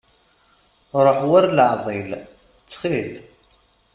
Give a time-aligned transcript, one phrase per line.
[1.03, 2.11] Ruḥ war leεḍil,
[2.59, 3.11] ttxil.